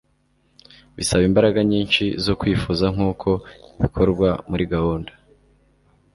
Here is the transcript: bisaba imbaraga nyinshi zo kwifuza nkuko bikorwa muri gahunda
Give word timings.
bisaba 0.95 1.23
imbaraga 1.29 1.59
nyinshi 1.71 2.03
zo 2.25 2.33
kwifuza 2.39 2.85
nkuko 2.93 3.29
bikorwa 3.81 4.29
muri 4.49 4.63
gahunda 4.73 5.11